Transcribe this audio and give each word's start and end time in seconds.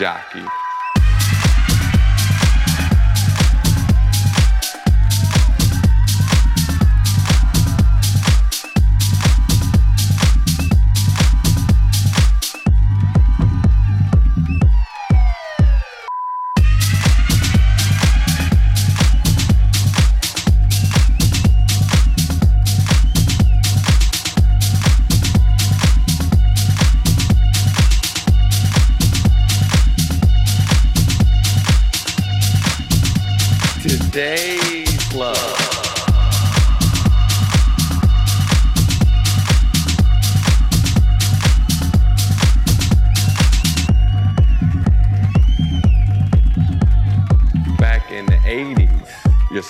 jockey. 0.00 0.59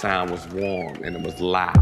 Sound 0.01 0.31
was 0.31 0.49
warm 0.49 0.97
and 1.05 1.15
it 1.15 1.23
was 1.23 1.39
loud. 1.43 1.80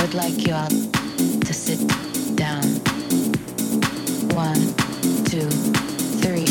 would 0.00 0.14
like 0.14 0.46
you 0.46 0.54
all 0.54 0.68
to 0.68 1.52
sit 1.52 1.78
down. 2.34 2.62
One, 4.34 4.60
two, 5.24 5.48
three. 6.22 6.48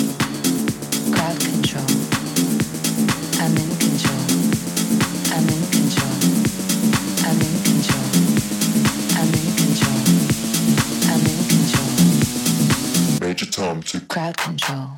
Crowd 1.13 1.39
control. 1.39 1.89
I'm 3.41 3.55
in 3.57 3.71
control. 3.85 4.23
I'm 5.33 5.47
in 5.49 5.63
control. 5.73 6.15
I'm 7.25 7.39
in 7.41 7.55
control. 7.65 8.09
I'm 9.17 9.33
in 9.33 9.47
control. 9.57 9.99
I'm 11.09 11.23
in 11.25 11.39
control. 11.49 11.91
Major 13.21 13.47
Tom 13.47 13.81
to 13.83 13.99
crowd 14.01 14.37
control. 14.37 14.88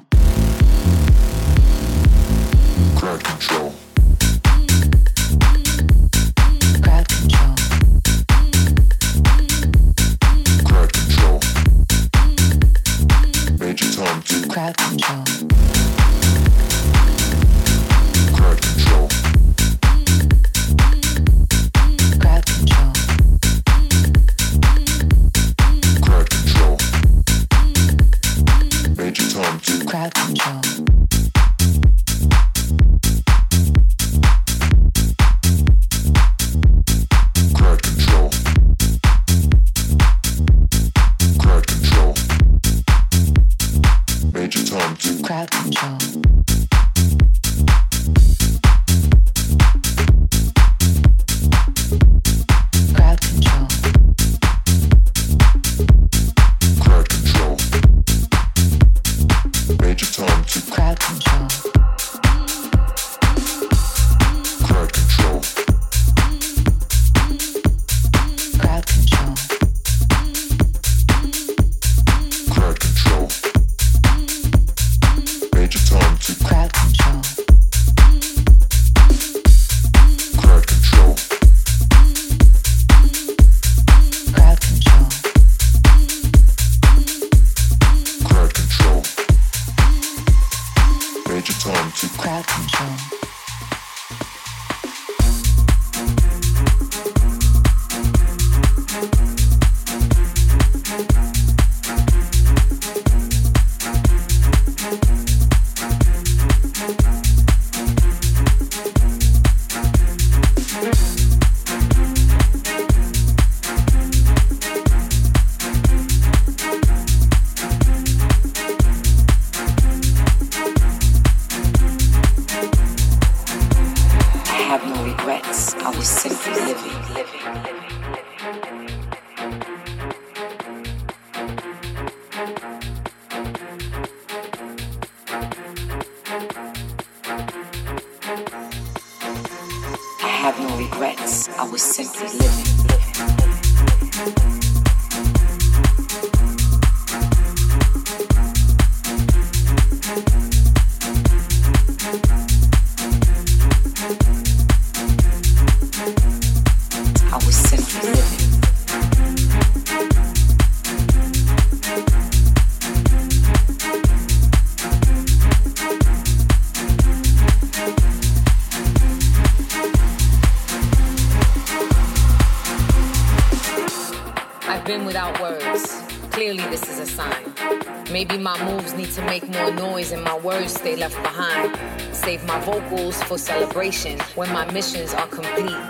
For 183.31 183.37
celebration 183.37 184.19
when 184.35 184.51
my 184.51 184.69
missions 184.73 185.13
are 185.13 185.27
complete. 185.27 185.81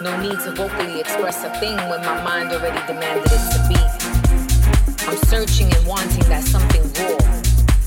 No 0.00 0.18
need 0.18 0.40
to 0.40 0.52
vocally 0.52 0.98
express 0.98 1.44
a 1.44 1.50
thing 1.60 1.76
when 1.90 2.00
my 2.00 2.24
mind 2.24 2.50
already 2.52 2.80
demanded 2.86 3.30
it 3.30 3.44
to 3.52 3.60
be. 3.68 3.76
I'm 5.06 5.18
searching 5.26 5.70
and 5.74 5.86
wanting 5.86 6.26
that 6.30 6.42
something 6.44 6.80
raw. 6.96 7.18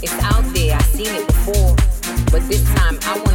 It's 0.03 0.13
out 0.31 0.45
there, 0.53 0.75
I've 0.75 0.85
seen 0.93 1.15
it 1.15 1.25
before. 1.25 1.75
But 2.29 2.47
this 2.47 2.63
time 2.75 2.99
I 3.01 3.17
wanna 3.17 3.28